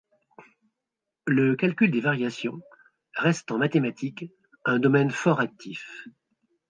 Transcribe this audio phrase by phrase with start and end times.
[1.27, 2.59] Le calcul des variations
[3.13, 4.25] reste en mathématiques
[4.65, 6.07] un domaine fort actif.